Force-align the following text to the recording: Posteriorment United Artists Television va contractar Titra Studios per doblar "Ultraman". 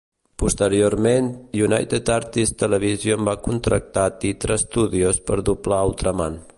Posteriorment 0.43 1.27
United 1.65 2.09
Artists 2.15 2.57
Television 2.63 3.29
va 3.31 3.37
contractar 3.51 4.09
Titra 4.25 4.61
Studios 4.67 5.25
per 5.31 5.43
doblar 5.53 5.85
"Ultraman". 5.93 6.43